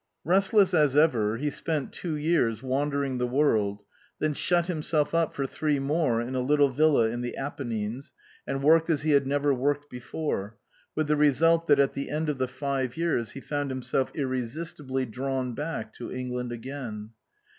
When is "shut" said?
4.33-4.65